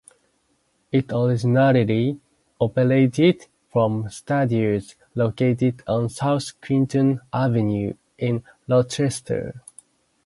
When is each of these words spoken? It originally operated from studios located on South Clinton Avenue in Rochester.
It 0.91 1.11
originally 1.13 2.19
operated 2.59 3.45
from 3.71 4.09
studios 4.09 4.95
located 5.13 5.83
on 5.85 6.09
South 6.09 6.59
Clinton 6.59 7.21
Avenue 7.31 7.93
in 8.17 8.43
Rochester. 8.67 9.61